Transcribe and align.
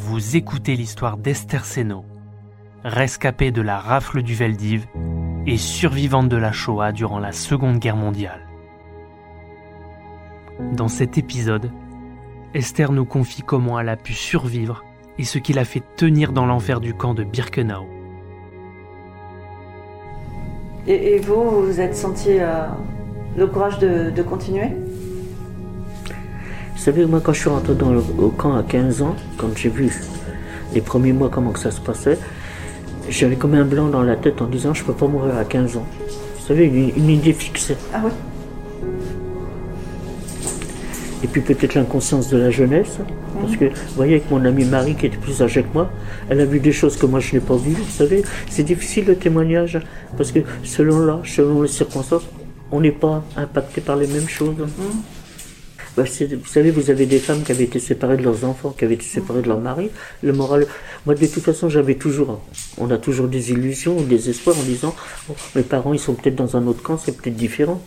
vous 0.00 0.34
écoutez 0.34 0.76
l'histoire 0.76 1.18
d'Esther 1.18 1.66
Seno, 1.66 2.06
rescapée 2.84 3.50
de 3.50 3.60
la 3.60 3.78
rafle 3.78 4.22
du 4.22 4.34
Veldiv 4.34 4.86
et 5.46 5.58
survivante 5.58 6.30
de 6.30 6.38
la 6.38 6.52
Shoah 6.52 6.92
durant 6.92 7.18
la 7.18 7.32
Seconde 7.32 7.78
Guerre 7.78 7.96
mondiale. 7.96 8.48
Dans 10.72 10.88
cet 10.88 11.18
épisode, 11.18 11.70
Esther 12.54 12.92
nous 12.92 13.04
confie 13.04 13.42
comment 13.42 13.78
elle 13.78 13.90
a 13.90 13.96
pu 13.96 14.14
survivre 14.14 14.84
et 15.18 15.24
ce 15.24 15.38
qui 15.38 15.52
l'a 15.52 15.66
fait 15.66 15.82
tenir 15.96 16.32
dans 16.32 16.46
l'enfer 16.46 16.80
du 16.80 16.94
camp 16.94 17.12
de 17.12 17.22
Birkenau. 17.22 17.86
Et, 20.86 21.18
vous, 21.18 21.42
vous 21.42 21.66
vous 21.66 21.80
êtes 21.80 21.94
senti 21.94 22.40
euh, 22.40 22.66
le 23.36 23.46
courage 23.46 23.78
de, 23.78 24.22
continuer? 24.22 24.70
Savez, 26.80 27.04
moi, 27.04 27.20
quand 27.22 27.34
je 27.34 27.40
suis 27.40 27.50
rentré 27.50 27.74
dans 27.74 27.92
le, 27.92 28.02
au 28.18 28.30
camp 28.30 28.56
à 28.56 28.62
15 28.62 29.02
ans, 29.02 29.14
quand 29.36 29.48
j'ai 29.54 29.68
vu 29.68 29.92
les 30.72 30.80
premiers 30.80 31.12
mois 31.12 31.28
comment 31.28 31.50
que 31.50 31.58
ça 31.58 31.70
se 31.70 31.80
passait, 31.80 32.18
j'avais 33.08 33.36
comme 33.36 33.54
un 33.54 33.64
blanc 33.64 33.88
dans 33.88 34.02
la 34.02 34.16
tête 34.16 34.40
en 34.40 34.46
disant 34.46 34.72
je 34.72 34.82
peux 34.84 34.94
pas 34.94 35.06
mourir 35.06 35.36
à 35.36 35.44
15 35.44 35.76
ans. 35.76 35.86
Vous 36.38 36.46
savez, 36.46 36.64
une, 36.64 36.90
une 36.96 37.10
idée 37.10 37.34
fixée. 37.34 37.76
Ah 37.92 38.00
oui 38.02 38.10
Et 41.22 41.26
puis 41.26 41.42
peut-être 41.42 41.74
l'inconscience 41.74 42.30
de 42.30 42.38
la 42.38 42.50
jeunesse. 42.50 42.98
Parce 43.40 43.56
que, 43.56 43.66
vous 43.66 43.94
voyez, 43.96 44.16
avec 44.16 44.30
mon 44.30 44.42
amie 44.44 44.64
Marie, 44.64 44.94
qui 44.94 45.06
était 45.06 45.18
plus 45.18 45.42
âgée 45.42 45.62
que 45.62 45.72
moi, 45.74 45.90
elle 46.30 46.40
a 46.40 46.46
vu 46.46 46.60
des 46.60 46.72
choses 46.72 46.96
que 46.96 47.04
moi 47.04 47.20
je 47.20 47.34
n'ai 47.34 47.40
pas 47.40 47.56
vues. 47.56 47.74
Vous 47.74 47.90
savez, 47.90 48.22
c'est 48.48 48.62
difficile 48.62 49.04
le 49.04 49.16
témoignage. 49.16 49.78
Parce 50.16 50.32
que 50.32 50.40
selon 50.62 51.00
l'âge, 51.00 51.34
selon 51.36 51.60
les 51.60 51.68
circonstances, 51.68 52.26
on 52.72 52.80
n'est 52.80 52.90
pas 52.90 53.22
impacté 53.36 53.82
par 53.82 53.96
les 53.96 54.06
mêmes 54.06 54.28
choses. 54.28 54.56
Bah, 56.00 56.06
vous 56.08 56.46
savez, 56.46 56.70
vous 56.70 56.88
avez 56.90 57.04
des 57.06 57.18
femmes 57.18 57.42
qui 57.42 57.52
avaient 57.52 57.64
été 57.64 57.78
séparées 57.78 58.16
de 58.16 58.22
leurs 58.22 58.44
enfants, 58.44 58.70
qui 58.70 58.84
avaient 58.86 58.94
été 58.94 59.04
séparées 59.04 59.42
de 59.42 59.48
leur 59.48 59.60
mari. 59.60 59.90
Le 60.22 60.32
moral, 60.32 60.66
moi 61.04 61.14
de 61.14 61.26
toute 61.26 61.42
façon, 61.42 61.68
j'avais 61.68 61.96
toujours, 61.96 62.40
on 62.78 62.90
a 62.90 62.96
toujours 62.98 63.28
des 63.28 63.50
illusions, 63.50 64.00
des 64.00 64.30
espoirs 64.30 64.56
en 64.58 64.62
disant, 64.62 64.94
Oh, 65.28 65.34
mes 65.54 65.62
parents, 65.62 65.92
ils 65.92 65.98
sont 66.00 66.14
peut-être 66.14 66.36
dans 66.36 66.56
un 66.56 66.66
autre 66.66 66.82
camp, 66.82 66.96
c'est 66.96 67.12
peut-être 67.16 67.36
différent. 67.36 67.82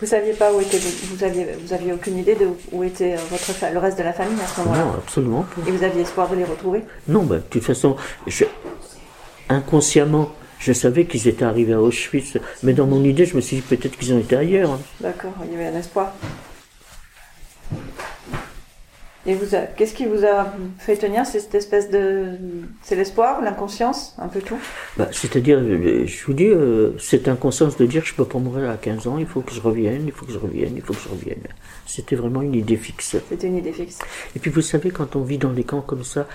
Vous 0.00 0.06
saviez 0.08 0.32
pas 0.34 0.52
où 0.52 0.60
était 0.60 0.78
vous 0.78 1.24
aviez 1.24 1.46
vous 1.64 1.72
aviez 1.72 1.92
aucune 1.94 2.18
idée 2.18 2.34
de 2.34 2.48
où 2.72 2.82
était 2.84 3.14
euh, 3.14 3.18
votre 3.30 3.44
fa- 3.52 3.70
le 3.70 3.78
reste 3.78 3.96
de 3.96 4.02
la 4.02 4.12
famille 4.12 4.38
à 4.42 4.46
ce 4.46 4.60
moment-là 4.60 4.84
Non, 4.84 4.92
absolument 4.98 5.42
pas. 5.54 5.62
Et 5.66 5.70
vous 5.70 5.82
aviez 5.82 6.02
espoir 6.02 6.28
de 6.28 6.34
les 6.36 6.44
retrouver? 6.44 6.82
Non, 7.08 7.22
bah, 7.22 7.36
de 7.36 7.42
toute 7.48 7.62
façon, 7.62 7.96
je- 8.26 8.44
inconsciemment, 9.48 10.34
je 10.64 10.72
savais 10.72 11.04
qu'ils 11.04 11.28
étaient 11.28 11.44
arrivés 11.44 11.74
à 11.74 11.80
Auschwitz, 11.82 12.38
mais 12.62 12.72
dans 12.72 12.86
mon 12.86 13.04
idée, 13.04 13.26
je 13.26 13.36
me 13.36 13.42
suis 13.42 13.56
dit 13.56 13.62
peut-être 13.62 13.98
qu'ils 13.98 14.14
ont 14.14 14.18
été 14.18 14.34
ailleurs. 14.34 14.78
D'accord, 15.00 15.34
il 15.44 15.52
y 15.52 15.54
avait 15.56 15.66
un 15.66 15.78
espoir. 15.78 16.14
Et 19.26 19.34
vous, 19.34 19.56
qu'est-ce 19.76 19.94
qui 19.94 20.04
vous 20.04 20.24
a 20.24 20.52
fait 20.78 20.96
tenir 20.96 21.24
C'est 21.24 21.40
cette 21.40 21.54
espèce 21.54 21.90
de, 21.90 22.32
c'est 22.82 22.94
l'espoir, 22.94 23.40
l'inconscience, 23.42 24.14
un 24.18 24.28
peu 24.28 24.40
tout? 24.40 24.58
Bah, 24.98 25.08
C'est-à-dire, 25.12 25.60
je 25.60 26.26
vous 26.26 26.34
dis, 26.34 26.46
euh, 26.46 26.96
cette 26.98 27.28
inconscience 27.28 27.76
de 27.78 27.86
dire 27.86 28.04
je 28.04 28.14
peux 28.14 28.26
pas 28.26 28.38
mourir 28.38 28.68
à 28.70 28.76
15 28.76 29.06
ans, 29.06 29.18
il 29.18 29.26
faut 29.26 29.40
que 29.40 29.52
je 29.52 29.60
revienne, 29.60 30.04
il 30.06 30.12
faut 30.12 30.26
que 30.26 30.32
je 30.32 30.38
revienne, 30.38 30.72
il 30.76 30.82
faut 30.82 30.92
que 30.92 31.00
je 31.00 31.08
revienne. 31.08 31.42
C'était 31.86 32.16
vraiment 32.16 32.42
une 32.42 32.54
idée 32.54 32.76
fixe. 32.76 33.16
C'était 33.28 33.46
une 33.46 33.56
idée 33.56 33.72
fixe. 33.72 33.98
Et 34.36 34.38
puis 34.38 34.50
vous 34.50 34.62
savez, 34.62 34.90
quand 34.90 35.16
on 35.16 35.22
vit 35.22 35.38
dans 35.38 35.52
des 35.52 35.64
camps 35.64 35.82
comme 35.82 36.04
ça, 36.04 36.26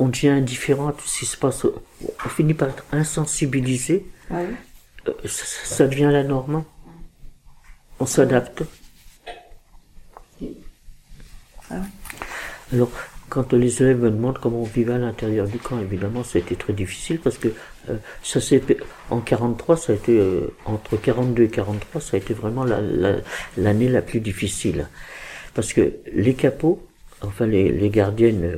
on 0.00 0.08
devient 0.08 0.28
indifférent 0.30 0.88
à 0.88 0.92
tout 0.92 1.06
ce 1.06 1.20
qui 1.20 1.26
se 1.26 1.36
passe. 1.36 1.64
On 1.64 2.28
finit 2.28 2.54
par 2.54 2.68
être 2.70 2.84
insensibilisé. 2.92 4.06
Ah. 4.30 4.40
Euh, 5.08 5.12
Ça, 5.24 5.44
ça 5.64 5.86
devient 5.86 6.10
la 6.12 6.24
norme. 6.24 6.64
On 8.00 8.06
s'adapte. 8.06 8.62
Alors, 12.72 12.90
quand 13.28 13.52
les 13.52 13.82
élèves 13.82 13.98
me 14.00 14.10
demandent 14.10 14.38
comment 14.38 14.62
on 14.62 14.64
vivait 14.64 14.94
à 14.94 14.98
l'intérieur 14.98 15.46
du 15.46 15.58
camp, 15.58 15.78
évidemment, 15.80 16.24
ça 16.24 16.38
a 16.38 16.40
été 16.40 16.56
très 16.56 16.72
difficile 16.72 17.20
parce 17.20 17.38
que 17.38 17.48
euh, 17.88 17.96
ça 18.22 18.40
s'est 18.40 18.62
en 19.10 19.20
43, 19.20 19.76
ça 19.76 19.92
a 19.92 19.96
été 19.96 20.18
euh, 20.18 20.52
entre 20.64 20.96
42 20.96 21.44
et 21.44 21.48
43, 21.48 22.00
ça 22.00 22.16
a 22.16 22.18
été 22.18 22.34
vraiment 22.34 22.64
la- 22.64 22.80
la- 22.80 23.16
l'année 23.56 23.88
la, 23.88 24.02
plus 24.02 24.20
difficile 24.20 24.88
parce 25.54 25.72
que 25.72 25.92
les 26.12 26.34
capots, 26.34 26.84
enfin 27.22 27.46
les, 27.46 27.70
les 27.70 27.90
gardiennes 27.90 28.52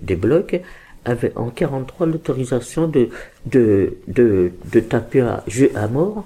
des 0.00 0.16
blocs, 0.16 0.60
avaient 1.04 1.32
en 1.36 1.50
43 1.50 2.06
l'autorisation 2.06 2.88
de 2.88 3.08
de, 3.46 3.98
de 4.08 4.52
de 4.72 4.80
taper 4.80 5.20
à, 5.20 5.44
à 5.74 5.88
mort 5.88 6.24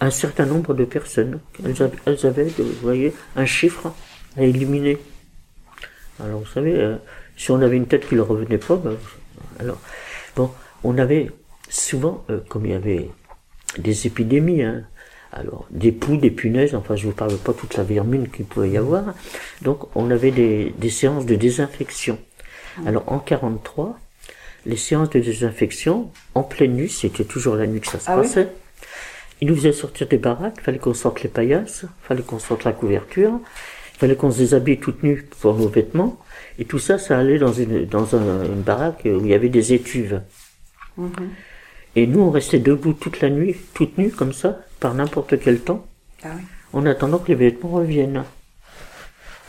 un 0.00 0.10
certain 0.10 0.46
nombre 0.46 0.74
de 0.74 0.84
personnes. 0.84 1.40
Elles 1.64 1.82
avaient, 1.82 1.98
elles 2.06 2.26
avaient, 2.26 2.44
vous 2.44 2.64
voyez, 2.82 3.12
un 3.36 3.46
chiffre 3.46 3.92
à 4.36 4.42
éliminer. 4.42 4.98
Alors, 6.22 6.40
vous 6.40 6.46
savez, 6.46 6.74
euh, 6.74 6.96
si 7.36 7.50
on 7.50 7.60
avait 7.60 7.76
une 7.76 7.86
tête 7.86 8.08
qui 8.08 8.14
ne 8.14 8.20
revenait 8.20 8.58
pas, 8.58 8.76
ben, 8.76 8.96
alors, 9.58 9.80
bon, 10.36 10.50
on 10.84 10.98
avait 10.98 11.30
souvent, 11.68 12.24
euh, 12.30 12.40
comme 12.48 12.66
il 12.66 12.72
y 12.72 12.74
avait 12.74 13.10
des 13.78 14.06
épidémies, 14.06 14.62
hein, 14.62 14.84
alors, 15.32 15.66
des 15.70 15.92
poux, 15.92 16.16
des 16.16 16.30
punaises, 16.30 16.74
enfin, 16.74 16.96
je 16.96 17.06
vous 17.06 17.12
parle 17.12 17.36
pas 17.36 17.52
toute 17.52 17.76
la 17.76 17.84
vermine 17.84 18.28
qu'il 18.28 18.46
pouvait 18.46 18.70
y 18.70 18.76
avoir, 18.76 19.14
donc, 19.62 19.94
on 19.94 20.10
avait 20.10 20.30
des, 20.30 20.74
des 20.78 20.90
séances 20.90 21.26
de 21.26 21.34
désinfection. 21.34 22.18
Alors, 22.86 23.04
en 23.06 23.18
43, 23.18 23.98
les 24.66 24.76
séances 24.76 25.10
de 25.10 25.20
désinfection, 25.20 26.10
en 26.34 26.42
pleine 26.42 26.74
nuit, 26.74 26.88
c'était 26.90 27.24
toujours 27.24 27.56
la 27.56 27.66
nuit 27.66 27.80
que 27.80 27.86
ça 27.88 27.98
se 27.98 28.08
Ah 28.10 28.16
oui 28.16 28.22
passait, 28.22 28.48
ils 29.40 29.48
nous 29.48 29.54
faisaient 29.56 29.72
sortir 29.72 30.08
des 30.08 30.18
baraques, 30.18 30.60
fallait 30.60 30.78
qu'on 30.78 30.94
sorte 30.94 31.22
les 31.22 31.28
paillasses, 31.28 31.84
fallait 32.02 32.22
qu'on 32.22 32.38
sorte 32.38 32.64
la 32.64 32.72
couverture, 32.72 33.40
fallait 33.98 34.16
qu'on 34.16 34.30
se 34.30 34.38
déshabille 34.38 34.78
toute 34.78 35.02
nue 35.02 35.26
pour 35.40 35.54
nos 35.54 35.68
vêtements, 35.68 36.18
et 36.58 36.64
tout 36.64 36.78
ça, 36.78 36.98
ça 36.98 37.18
allait 37.18 37.38
dans 37.38 37.52
une, 37.52 37.84
dans 37.86 38.14
un- 38.16 38.44
une 38.44 38.62
baraque 38.62 39.02
où 39.04 39.20
il 39.20 39.28
y 39.28 39.34
avait 39.34 39.48
des 39.48 39.72
étuves. 39.72 40.20
Et 41.96 42.06
nous, 42.06 42.20
on 42.20 42.30
restait 42.30 42.58
debout 42.58 42.92
toute 42.92 43.20
la 43.20 43.30
nuit, 43.30 43.56
toute 43.74 43.96
nue 43.98 44.10
comme 44.10 44.32
ça, 44.32 44.58
par 44.80 44.94
n'importe 44.94 45.38
quel 45.40 45.60
temps, 45.60 45.86
Ah 46.24 46.28
oui. 46.36 46.42
en 46.72 46.86
attendant 46.86 47.18
que 47.18 47.28
les 47.28 47.34
vêtements 47.34 47.70
reviennent. 47.70 48.24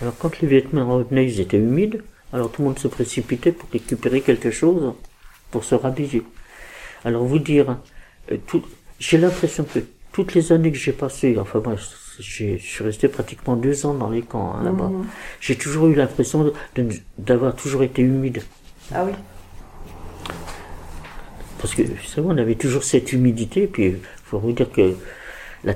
Alors 0.01 0.15
quand 0.17 0.39
les 0.39 0.47
vêtements 0.47 0.87
revenaient, 0.97 1.25
ils 1.25 1.41
étaient 1.41 1.57
humides, 1.57 2.01
alors 2.33 2.51
tout 2.51 2.61
le 2.61 2.67
monde 2.69 2.79
se 2.79 2.87
précipitait 2.87 3.51
pour 3.51 3.69
récupérer 3.71 4.21
quelque 4.21 4.51
chose, 4.51 4.93
pour 5.51 5.63
se 5.63 5.75
rhabiller. 5.75 6.23
Alors 7.05 7.23
vous 7.25 7.39
dire, 7.39 7.77
euh, 8.31 8.37
tout- 8.47 8.65
j'ai 8.99 9.17
l'impression 9.17 9.63
que 9.63 9.79
toutes 10.11 10.33
les 10.33 10.51
années 10.51 10.71
que 10.71 10.77
j'ai 10.77 10.91
passées, 10.91 11.37
enfin 11.39 11.61
moi, 11.63 11.75
j'ai- 12.19 12.57
je 12.57 12.65
suis 12.67 12.83
resté 12.83 13.07
pratiquement 13.07 13.55
deux 13.55 13.85
ans 13.85 13.93
dans 13.93 14.09
les 14.09 14.21
camps 14.21 14.53
hein, 14.55 14.63
là-bas, 14.63 14.91
j'ai 15.39 15.55
toujours 15.55 15.87
eu 15.87 15.95
l'impression 15.95 16.51
d'avoir 17.17 17.55
toujours 17.55 17.83
été 17.83 18.01
humide. 18.01 18.41
Ah 18.93 19.05
oui. 19.05 19.13
Parce 21.61 21.75
que, 21.75 21.81
vous 21.83 22.03
savez, 22.07 22.27
on 22.27 22.37
avait 22.37 22.55
toujours 22.55 22.83
cette 22.83 23.11
humidité, 23.13 23.67
puis, 23.67 23.85
il 23.87 23.99
faut 24.25 24.39
vous 24.39 24.51
dire 24.53 24.71
que 24.71 24.95
la 25.63 25.73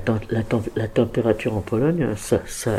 température 0.88 1.54
en 1.54 1.60
Pologne, 1.60 2.14
ça, 2.16 2.40
ça, 2.46 2.78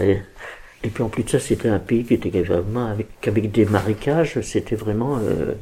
et 0.85 0.89
puis 0.89 1.03
en 1.03 1.09
plus 1.09 1.23
de 1.23 1.29
ça, 1.29 1.39
c'était 1.39 1.69
un 1.69 1.79
pays 1.79 2.03
qui 2.05 2.13
était 2.13 2.29
vraiment 2.43 2.85
avec, 2.85 3.07
avec 3.27 3.51
des 3.51 3.65
marécages, 3.65 4.39
c'était 4.41 4.75
vraiment, 4.75 5.17
euh, 5.17 5.53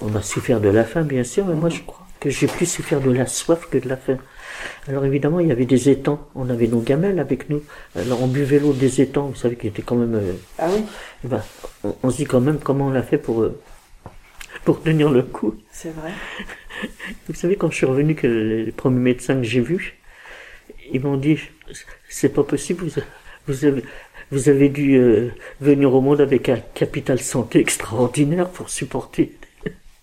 on 0.00 0.14
a 0.14 0.22
souffert 0.22 0.60
de 0.60 0.68
la 0.68 0.84
faim, 0.84 1.02
bien 1.02 1.24
sûr, 1.24 1.46
mais 1.46 1.54
moi, 1.54 1.70
je 1.70 1.80
crois 1.80 2.06
que 2.20 2.30
j'ai 2.30 2.46
plus 2.46 2.66
souffert 2.66 3.00
de 3.00 3.10
la 3.10 3.26
soif 3.26 3.68
que 3.70 3.78
de 3.78 3.88
la 3.88 3.96
faim. 3.96 4.18
Alors 4.88 5.04
évidemment, 5.04 5.40
il 5.40 5.48
y 5.48 5.52
avait 5.52 5.66
des 5.66 5.88
étangs, 5.88 6.26
on 6.34 6.50
avait 6.50 6.66
nos 6.66 6.80
gamelles 6.80 7.20
avec 7.20 7.48
nous, 7.48 7.62
alors 7.96 8.22
on 8.22 8.26
buvait 8.26 8.58
l'eau 8.58 8.72
des 8.72 9.00
étangs, 9.00 9.28
vous 9.28 9.36
savez, 9.36 9.56
qui 9.56 9.68
était 9.68 9.82
quand 9.82 9.96
même, 9.96 10.14
euh, 10.14 10.32
Ah 10.58 10.68
oui. 10.70 10.82
ben, 11.24 11.42
on, 11.84 11.94
on 12.02 12.10
se 12.10 12.16
dit 12.18 12.24
quand 12.24 12.40
même 12.40 12.58
comment 12.58 12.88
on 12.88 12.90
l'a 12.90 13.04
fait 13.04 13.18
pour, 13.18 13.42
euh, 13.42 13.58
pour 14.64 14.82
tenir 14.82 15.10
le 15.10 15.22
coup. 15.22 15.54
C'est 15.70 15.94
vrai. 15.94 16.12
Vous 17.28 17.34
savez, 17.34 17.56
quand 17.56 17.70
je 17.70 17.76
suis 17.76 17.86
revenu, 17.86 18.14
que 18.14 18.26
les 18.26 18.72
premiers 18.72 19.00
médecins 19.00 19.36
que 19.36 19.44
j'ai 19.44 19.60
vus, 19.60 19.96
ils 20.92 21.00
m'ont 21.00 21.16
dit, 21.16 21.38
c'est 22.08 22.30
pas 22.30 22.42
possible, 22.42 22.84
vous, 22.84 23.00
vous 23.46 23.64
avez, 23.64 23.82
vous 24.30 24.48
avez 24.48 24.68
dû 24.68 24.96
euh, 24.96 25.30
venir 25.60 25.92
au 25.94 26.00
monde 26.00 26.20
avec 26.20 26.48
un 26.48 26.58
capital 26.74 27.18
santé 27.20 27.60
extraordinaire 27.60 28.48
pour 28.48 28.68
supporter. 28.70 29.36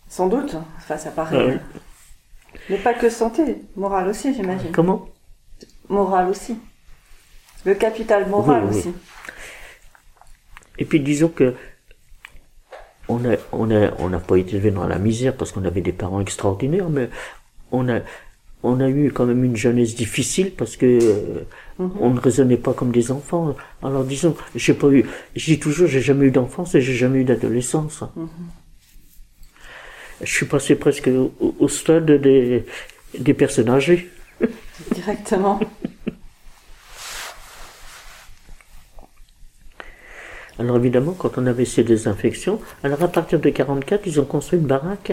Sans 0.10 0.28
doute. 0.28 0.56
Enfin, 0.78 0.98
ça 0.98 1.12
paraît. 1.12 1.38
Ah 1.40 1.46
oui. 1.48 2.60
Mais 2.70 2.78
pas 2.78 2.94
que 2.94 3.10
santé, 3.10 3.58
morale 3.76 4.08
aussi, 4.08 4.34
j'imagine. 4.34 4.72
Comment? 4.72 5.08
Morale 5.90 6.30
aussi. 6.30 6.58
Le 7.66 7.76
capital 7.76 8.28
moral 8.30 8.64
Oui, 8.64 8.70
oui. 8.72 8.78
aussi. 8.80 8.94
Et 10.78 10.86
puis 10.86 11.00
disons 11.00 11.30
que 11.30 11.54
on 13.08 13.24
a, 13.26 13.36
on 13.52 13.70
a, 13.72 13.92
on 14.00 14.10
n'a 14.10 14.20
pas 14.20 14.38
été 14.38 14.56
élevé 14.56 14.72
dans 14.72 14.88
la 14.88 14.98
misère 14.98 15.36
parce 15.36 15.52
qu'on 15.52 15.64
avait 15.66 15.82
des 15.82 15.92
parents 15.92 16.22
extraordinaires, 16.22 16.90
mais 16.90 17.10
on 17.72 17.88
a, 17.88 18.00
on 18.64 18.80
a 18.80 18.90
eu 18.90 19.12
quand 19.12 19.26
même 19.26 19.44
une 19.44 19.56
jeunesse 19.56 19.96
difficile 19.96 20.52
parce 20.52 20.76
que 20.76 21.46
euh, 21.80 21.88
on 22.00 22.12
ne 22.12 22.20
raisonnait 22.20 22.58
pas 22.58 22.74
comme 22.74 22.92
des 22.92 23.12
enfants. 23.12 23.56
Alors 23.84 24.04
disons, 24.04 24.36
j'ai 24.56 24.74
pas 24.74 24.88
eu, 24.90 25.06
je 25.36 25.46
dis 25.46 25.60
toujours, 25.60 25.88
j'ai 25.88 26.02
jamais 26.02 26.28
eu 26.28 26.32
d'enfance 26.32 26.76
et 26.76 26.82
j'ai 26.82 26.96
jamais 26.96 27.20
eu 27.20 27.24
d'adolescence. 27.24 28.04
Je 30.22 30.32
suis 30.32 30.46
passé 30.46 30.76
presque 30.76 31.08
au, 31.08 31.34
au 31.60 31.68
stade 31.68 32.10
des, 32.10 32.66
des 33.18 33.34
personnes 33.34 33.70
âgées. 33.70 34.10
Directement. 34.94 35.60
Alors 40.58 40.78
évidemment, 40.78 41.14
quand 41.14 41.38
on 41.38 41.46
avait 41.48 41.66
ces 41.66 41.84
désinfections, 41.84 42.62
alors 42.84 43.04
à 43.04 43.10
partir 43.10 43.40
de 43.40 43.50
44, 43.50 44.08
ils 44.08 44.22
ont 44.22 44.26
construit 44.26 44.58
une 44.58 44.68
baraque 44.68 45.12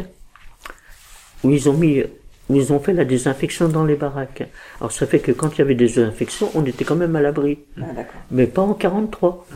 où 1.43 1.51
ils 1.51 1.69
ont 1.69 1.73
mis, 1.73 2.05
ils 2.51 2.73
ont 2.73 2.81
fait 2.81 2.93
la 2.93 3.05
désinfection 3.05 3.69
dans 3.69 3.85
les 3.85 3.95
baraques. 3.97 4.43
Alors 4.81 4.93
ça 4.93 5.07
fait 5.07 5.21
que 5.21 5.33
quand 5.33 5.55
il 5.55 5.59
y 5.59 5.63
avait 5.63 5.75
des 5.75 5.99
infections, 5.99 6.51
on 6.55 6.65
était 6.67 6.85
quand 6.85 6.97
même 6.97 7.15
à 7.17 7.21
l'abri. 7.21 7.59
Ah. 7.81 7.85
Mais 8.31 8.47
pas 8.47 8.63
en 8.63 8.75
43. 8.75 9.47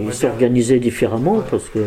Ils 0.00 0.12
s'organisaient 0.12 0.78
différemment 0.80 1.40
parce 1.50 1.68
que 1.68 1.78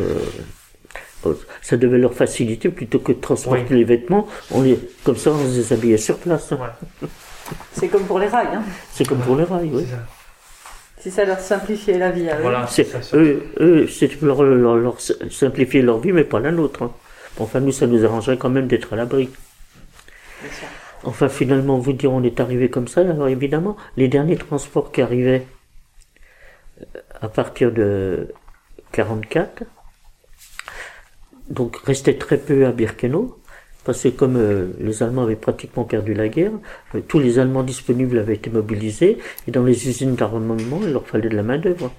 ça 1.62 1.78
devait 1.78 1.98
leur 1.98 2.14
faciliter 2.14 2.70
plutôt 2.70 3.00
que 3.00 3.12
de 3.12 3.20
transporter 3.20 3.66
Oui. 3.72 3.78
les 3.78 3.84
vêtements. 3.84 4.28
On 4.52 4.62
les, 4.62 4.78
comme 5.04 5.18
ça, 5.18 5.32
on 5.32 5.44
les 5.44 5.56
déshabillait 5.56 5.98
sur 5.98 6.18
place. 6.18 6.54
C'est 7.74 7.88
comme 7.88 8.04
pour 8.04 8.20
les 8.20 8.28
rails, 8.28 8.48
hein. 8.56 8.64
C'est 8.92 9.08
comme 9.08 9.20
pour 9.20 9.36
les 9.36 9.44
rails, 9.44 9.70
oui. 9.74 9.86
C'est 9.86 9.92
ça. 9.92 10.00
Si 11.00 11.12
ça 11.12 11.26
leur 11.26 11.40
simplifiait 11.40 12.00
la 12.00 12.10
vie 12.10 12.28
à 12.30 12.38
eux. 12.40 12.42
Voilà, 12.42 12.66
C'est, 12.68 12.88
eux, 13.14 13.44
eux, 13.60 13.88
c'est 13.88 14.20
leur, 14.24 14.42
leur- 14.42 14.78
leur 14.78 14.98
simplifier 15.30 15.84
leur 15.84 16.00
vie, 16.00 16.12
mais 16.12 16.24
pas 16.24 16.40
la 16.40 16.52
nôtre. 16.52 16.82
hein. 16.84 16.92
Enfin, 17.38 17.60
nous, 17.60 17.72
ça 17.72 17.86
nous 17.86 18.04
arrangerait 18.04 18.38
quand 18.38 18.50
même 18.50 18.66
d'être 18.68 18.94
à 18.94 18.96
l'abri. 18.96 19.30
Enfin, 21.04 21.30
finalement, 21.30 21.78
vous 21.78 21.94
dire, 21.94 22.12
on 22.12 22.24
est 22.24 22.40
arrivé 22.40 22.70
comme 22.70 22.88
ça. 22.88 23.02
Alors, 23.02 23.28
évidemment, 23.28 23.78
les 23.98 24.08
derniers 24.08 24.38
transports 24.38 24.92
qui 24.92 25.02
arrivaient 25.02 25.46
euh, 26.82 27.00
à 27.22 27.30
partir 27.30 27.72
de 27.72 28.34
44, 28.92 29.64
donc 31.50 31.78
restaient 31.78 32.18
très 32.18 32.38
peu 32.38 32.66
à 32.66 32.72
Birkenau, 32.72 33.40
parce 33.84 34.02
que 34.02 34.08
comme 34.10 34.36
euh, 34.36 34.68
les 34.80 35.04
Allemands 35.04 35.24
avaient 35.24 35.36
pratiquement 35.36 35.84
perdu 35.84 36.14
la 36.14 36.28
guerre, 36.28 36.52
euh, 36.96 37.02
tous 37.08 37.20
les 37.20 37.38
Allemands 37.38 37.64
disponibles 37.64 38.18
avaient 38.18 38.34
été 38.34 38.50
mobilisés, 38.50 39.20
et 39.48 39.52
dans 39.52 39.64
les 39.64 39.88
usines 39.88 40.16
d'armement, 40.16 40.80
il 40.82 40.92
leur 40.92 41.08
fallait 41.08 41.30
de 41.30 41.36
la 41.36 41.44
main-d'œuvre. 41.44 41.92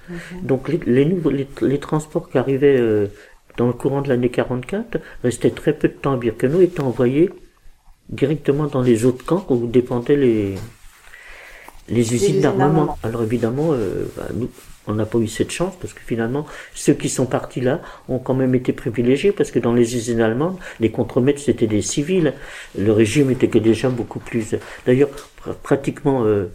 Donc, 0.43 0.69
les, 0.69 0.81
les, 0.85 1.05
nouveaux, 1.05 1.31
les, 1.31 1.47
les 1.63 1.79
transports 1.79 2.29
qui 2.29 2.39
arrivaient 2.39 2.79
euh, 2.79 3.07
dans 3.57 3.69
le 3.69 3.73
courant 3.73 4.03
de 4.03 4.09
l'année 4.09 4.31
44 4.31 4.99
restaient 5.23 5.51
très 5.51 5.73
peu 5.73 5.89
de 5.89 5.95
temps 5.95 6.13
à 6.13 6.17
Birkenau, 6.17 6.61
étaient 6.61 6.81
envoyés 6.81 7.31
directement 8.09 8.67
dans 8.67 8.83
les 8.83 9.05
autres 9.05 9.25
camps 9.25 9.45
où 9.49 9.67
dépendaient 9.67 10.17
les, 10.17 10.55
les 11.89 12.15
usines 12.15 12.41
d'armement. 12.41 12.65
d'armement. 12.67 12.99
Alors 13.03 13.23
évidemment, 13.23 13.73
euh, 13.73 14.05
bah, 14.17 14.29
nous, 14.35 14.51
on 14.89 14.95
n'a 14.95 15.07
pas 15.07 15.19
eu 15.19 15.27
cette 15.29 15.51
chance 15.51 15.75
parce 15.81 15.93
que 15.93 16.01
finalement, 16.01 16.47
ceux 16.75 16.95
qui 16.95 17.09
sont 17.09 17.27
partis 17.27 17.61
là 17.61 17.81
ont 18.09 18.19
quand 18.19 18.35
même 18.35 18.55
été 18.55 18.73
privilégiés 18.73 19.33
parce 19.33 19.51
que 19.51 19.59
dans 19.59 19.73
les 19.73 19.97
usines 19.97 20.21
allemandes, 20.21 20.59
les 20.81 20.91
contremaîtres 20.91 21.41
c'était 21.41 21.67
des 21.67 21.83
civils. 21.83 22.35
Le 22.79 22.93
régime 22.93 23.31
était 23.31 23.49
que 23.49 23.59
déjà 23.59 23.89
beaucoup 23.89 24.21
plus. 24.21 24.55
D'ailleurs, 24.87 25.11
pr- 25.45 25.55
pratiquement 25.63 26.25
euh, 26.25 26.47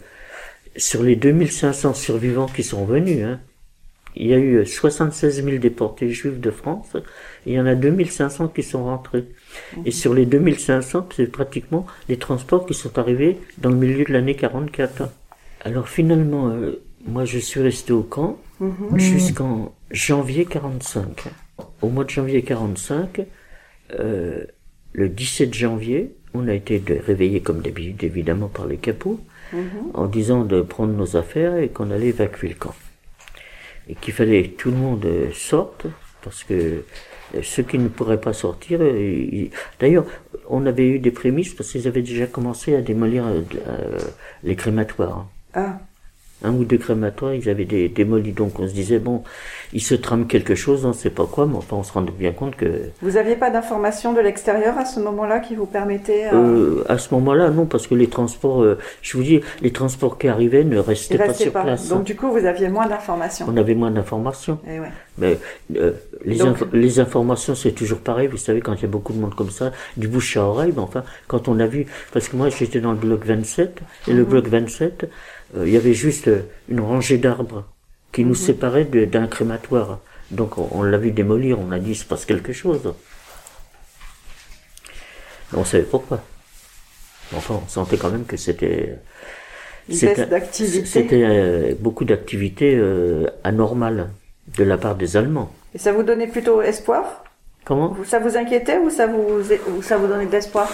sur 0.76 1.02
les 1.02 1.16
2500 1.16 1.92
survivants 1.94 2.46
qui 2.46 2.62
sont 2.62 2.84
venus, 2.86 3.22
hein, 3.24 3.40
il 4.16 4.26
y 4.26 4.34
a 4.34 4.38
eu 4.38 4.66
76 4.66 5.44
000 5.44 5.58
déportés 5.58 6.10
juifs 6.10 6.38
de 6.38 6.50
France 6.50 6.96
et 7.46 7.52
il 7.52 7.54
y 7.54 7.60
en 7.60 7.66
a 7.66 7.74
2500 7.74 8.48
qui 8.48 8.62
sont 8.62 8.84
rentrés. 8.84 9.24
Et 9.84 9.90
sur 9.90 10.14
les 10.14 10.26
2500, 10.26 11.08
c'est 11.16 11.30
pratiquement 11.30 11.86
les 12.08 12.18
transports 12.18 12.66
qui 12.66 12.74
sont 12.74 12.98
arrivés 12.98 13.38
dans 13.58 13.70
le 13.70 13.76
milieu 13.76 14.04
de 14.04 14.12
l'année 14.12 14.34
44. 14.34 15.04
Alors 15.64 15.88
finalement, 15.88 16.48
euh, 16.48 16.82
moi 17.06 17.24
je 17.24 17.38
suis 17.38 17.60
resté 17.60 17.92
au 17.92 18.02
camp 18.02 18.38
jusqu'en 18.94 19.74
janvier 19.90 20.44
45. 20.44 21.24
Au 21.80 21.88
mois 21.88 22.04
de 22.04 22.10
janvier 22.10 22.42
45, 22.42 23.26
euh, 23.98 24.44
le 24.92 25.08
17 25.08 25.54
janvier, 25.54 26.14
on 26.34 26.48
a 26.48 26.54
été 26.54 26.82
réveillés 27.06 27.40
comme 27.40 27.60
d'habitude 27.60 28.04
évidemment 28.04 28.48
par 28.48 28.66
les 28.66 28.76
capots 28.76 29.20
en 29.92 30.06
disant 30.06 30.44
de 30.44 30.62
prendre 30.62 30.92
nos 30.94 31.16
affaires 31.16 31.56
et 31.56 31.68
qu'on 31.68 31.90
allait 31.90 32.08
évacuer 32.08 32.48
le 32.48 32.54
camp. 32.54 32.74
Et 33.88 33.94
qu'il 33.94 34.14
fallait 34.14 34.44
que 34.44 34.56
tout 34.56 34.70
le 34.70 34.76
monde 34.76 35.04
euh, 35.04 35.30
sorte 35.32 35.86
parce 36.22 36.44
que 36.44 36.54
euh, 37.34 37.42
ceux 37.42 37.62
qui 37.62 37.78
ne 37.78 37.88
pourraient 37.88 38.20
pas 38.20 38.32
sortir, 38.32 38.78
euh, 38.80 39.46
d'ailleurs, 39.80 40.06
on 40.48 40.66
avait 40.66 40.86
eu 40.86 40.98
des 40.98 41.10
prémices 41.10 41.54
parce 41.54 41.70
qu'ils 41.70 41.88
avaient 41.88 42.02
déjà 42.02 42.26
commencé 42.26 42.76
à 42.76 42.82
démolir 42.82 43.24
les 44.44 44.56
crématoires. 44.56 45.26
Ah, 45.54 45.80
Un 46.44 46.52
ou 46.54 46.64
deux 46.64 46.78
crématoires, 46.78 47.34
ils 47.34 47.48
avaient 47.48 47.64
des, 47.64 47.88
démoli. 47.88 48.32
Donc 48.32 48.58
on 48.58 48.66
se 48.68 48.72
disait, 48.72 48.98
bon, 48.98 49.22
il 49.72 49.80
se 49.82 49.94
trame 49.94 50.26
quelque 50.26 50.54
chose, 50.54 50.84
on 50.84 50.88
ne 50.88 50.92
sait 50.92 51.10
pas 51.10 51.26
quoi, 51.26 51.46
mais 51.46 51.56
enfin 51.56 51.76
on 51.76 51.82
se 51.82 51.92
rendait 51.92 52.12
bien 52.12 52.32
compte 52.32 52.56
que 52.56 52.66
vous 53.00 53.16
aviez 53.16 53.36
pas 53.36 53.50
d'informations 53.50 54.12
de 54.12 54.20
l'extérieur 54.20 54.76
à 54.78 54.84
ce 54.84 55.00
moment-là 55.00 55.40
qui 55.40 55.54
vous 55.54 55.66
permettaient 55.66 56.26
euh, 56.32 56.80
euh, 56.80 56.84
à 56.88 56.98
ce 56.98 57.14
moment-là, 57.14 57.50
non, 57.50 57.66
parce 57.66 57.86
que 57.86 57.94
les 57.94 58.08
transports, 58.08 58.62
euh, 58.62 58.78
je 59.02 59.16
vous 59.16 59.22
dis, 59.22 59.40
les 59.60 59.70
transports 59.72 60.18
qui 60.18 60.28
arrivaient 60.28 60.64
ne 60.64 60.78
restaient 60.78 61.16
pas 61.18 61.32
sur 61.32 61.52
pas. 61.52 61.62
place. 61.62 61.88
Donc 61.88 62.00
hein. 62.00 62.02
du 62.02 62.16
coup, 62.16 62.30
vous 62.30 62.44
aviez 62.44 62.68
moins 62.68 62.86
d'informations. 62.86 63.46
On 63.48 63.56
avait 63.56 63.74
moins 63.74 63.90
d'informations. 63.90 64.58
Eh 64.68 64.80
ouais. 64.80 64.90
Mais 65.18 65.38
euh, 65.76 65.92
les, 66.24 66.36
Donc- 66.38 66.48
info- 66.56 66.66
les 66.72 66.98
informations, 67.00 67.54
c'est 67.54 67.72
toujours 67.72 67.98
pareil. 67.98 68.28
Vous 68.28 68.36
savez, 68.38 68.60
quand 68.60 68.74
il 68.74 68.82
y 68.82 68.84
a 68.84 68.88
beaucoup 68.88 69.12
de 69.12 69.18
monde 69.18 69.34
comme 69.34 69.50
ça, 69.50 69.72
du 69.96 70.08
bouche 70.08 70.36
à 70.36 70.42
oreille, 70.44 70.72
mais 70.74 70.82
enfin, 70.82 71.04
quand 71.28 71.48
on 71.48 71.60
a 71.60 71.66
vu, 71.66 71.86
parce 72.12 72.28
que 72.28 72.36
moi 72.36 72.48
j'étais 72.48 72.80
dans 72.80 72.92
le 72.92 72.98
bloc 72.98 73.24
27, 73.24 73.80
et 74.08 74.12
le 74.12 74.24
bloc 74.24 74.46
27, 74.48 75.04
euh, 75.04 75.06
il 75.56 75.68
y 75.70 75.76
avait 75.76 75.94
juste 75.94 76.28
euh, 76.28 76.42
une 76.68 76.80
rangée 76.80 77.18
d'arbres 77.18 77.64
qui 78.12 78.24
nous 78.24 78.34
séparait 78.34 78.84
de- 78.84 79.04
d'un 79.04 79.26
crématoire. 79.26 79.98
Donc 80.30 80.58
on, 80.58 80.68
on 80.72 80.82
l'a 80.82 80.98
vu 80.98 81.10
démolir, 81.12 81.58
on 81.60 81.72
a 81.72 81.78
dit 81.78 81.90
il 81.90 81.96
se 81.96 82.04
passe 82.04 82.24
quelque 82.24 82.52
chose. 82.52 82.94
Mais 85.52 85.58
on 85.58 85.64
savait 85.64 85.82
pourquoi. 85.84 86.20
Enfin, 87.34 87.60
on 87.64 87.68
sentait 87.68 87.96
quand 87.96 88.10
même 88.10 88.24
que 88.24 88.36
c'était 88.36 88.98
c'était- 90.84 91.22
euh, 91.24 91.74
beaucoup 91.78 92.04
d'activités 92.04 92.74
euh, 92.76 93.26
anormales 93.44 94.10
de 94.56 94.64
la 94.64 94.78
part 94.78 94.94
des 94.94 95.16
Allemands. 95.16 95.52
Et 95.74 95.78
ça 95.78 95.92
vous 95.92 96.02
donnait 96.02 96.26
plutôt 96.28 96.62
espoir? 96.62 97.24
Comment? 97.64 97.96
Ça 98.04 98.18
vous 98.18 98.36
inquiétait 98.36 98.78
ou 98.78 98.90
ça 98.90 99.06
vous, 99.06 99.40
ou 99.76 99.82
ça 99.82 99.96
vous 99.96 100.06
donnait 100.06 100.26
de 100.26 100.32
l'espoir? 100.32 100.68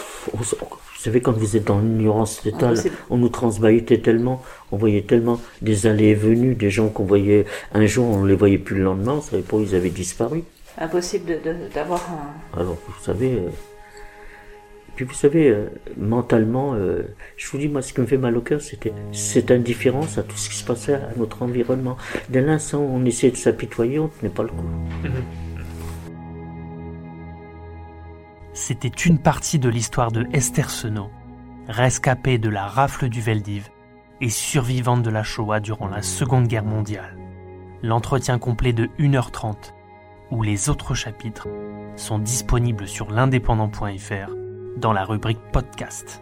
Vous 0.98 1.04
savez, 1.04 1.20
quand 1.20 1.30
vous 1.30 1.56
êtes 1.56 1.64
dans 1.64 1.78
l'ignorance 1.78 2.42
totale, 2.42 2.76
Ah, 2.84 2.88
on 3.08 3.18
nous 3.18 3.28
transbahutait 3.28 3.98
tellement, 3.98 4.42
on 4.72 4.76
voyait 4.76 5.02
tellement 5.02 5.40
des 5.62 5.86
allées 5.86 6.06
et 6.06 6.14
venues, 6.16 6.56
des 6.56 6.70
gens 6.70 6.88
qu'on 6.88 7.04
voyait 7.04 7.44
un 7.72 7.86
jour, 7.86 8.04
on 8.08 8.24
les 8.24 8.34
voyait 8.34 8.58
plus 8.58 8.78
le 8.78 8.82
lendemain, 8.82 9.12
on 9.18 9.20
savait 9.20 9.42
pas 9.42 9.58
où 9.58 9.62
ils 9.62 9.76
avaient 9.76 9.90
disparu. 9.90 10.42
Impossible 10.76 11.38
d'avoir 11.72 12.00
un... 12.10 12.60
Alors, 12.60 12.76
vous 12.88 13.04
savez, 13.04 13.34
euh, 13.34 13.48
puis 14.96 15.04
vous 15.04 15.14
savez, 15.14 15.50
euh, 15.50 15.68
mentalement, 15.96 16.74
euh, 16.74 17.02
je 17.36 17.48
vous 17.48 17.58
dis, 17.58 17.68
moi, 17.68 17.80
ce 17.80 17.92
qui 17.92 18.00
me 18.00 18.06
fait 18.06 18.16
mal 18.16 18.36
au 18.36 18.40
cœur, 18.40 18.60
c'était 18.60 18.92
cette 19.12 19.52
indifférence 19.52 20.18
à 20.18 20.24
tout 20.24 20.36
ce 20.36 20.50
qui 20.50 20.56
se 20.56 20.64
passait 20.64 20.94
à 20.94 21.10
notre 21.16 21.42
environnement. 21.42 21.96
Dès 22.28 22.40
l'instant 22.40 22.80
où 22.80 22.90
on 22.92 23.04
essayait 23.04 23.30
de 23.30 23.36
s'apitoyer, 23.36 24.00
on 24.00 24.08
tenait 24.08 24.32
pas 24.32 24.42
le 24.42 24.48
coup. 24.48 24.64
C'était 28.60 28.88
une 28.88 29.20
partie 29.20 29.60
de 29.60 29.68
l'histoire 29.68 30.10
de 30.10 30.26
Esther 30.32 30.68
Senot, 30.68 31.10
rescapée 31.68 32.38
de 32.38 32.48
la 32.48 32.66
rafle 32.66 33.08
du 33.08 33.20
Veldiv 33.20 33.68
et 34.20 34.30
survivante 34.30 35.02
de 35.02 35.10
la 35.10 35.22
Shoah 35.22 35.60
durant 35.60 35.86
la 35.86 36.02
Seconde 36.02 36.48
Guerre 36.48 36.64
mondiale. 36.64 37.16
L'entretien 37.82 38.40
complet 38.40 38.72
de 38.72 38.86
1h30, 38.98 39.72
où 40.32 40.42
les 40.42 40.68
autres 40.68 40.94
chapitres 40.94 41.46
sont 41.94 42.18
disponibles 42.18 42.88
sur 42.88 43.12
l'indépendant.fr 43.12 44.34
dans 44.76 44.92
la 44.92 45.04
rubrique 45.04 45.40
podcast. 45.52 46.20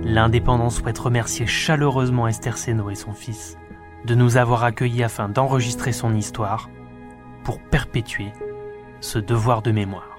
L'Indépendant 0.00 0.70
souhaite 0.70 1.00
remercier 1.00 1.46
chaleureusement 1.46 2.28
Esther 2.28 2.56
Senot 2.56 2.88
et 2.88 2.94
son 2.94 3.12
fils 3.12 3.58
de 4.06 4.14
nous 4.14 4.36
avoir 4.36 4.62
accueillis 4.62 5.02
afin 5.02 5.28
d'enregistrer 5.28 5.90
son 5.90 6.14
histoire 6.14 6.70
pour 7.42 7.60
perpétuer 7.60 8.32
ce 9.00 9.18
devoir 9.18 9.60
de 9.60 9.72
mémoire. 9.72 10.11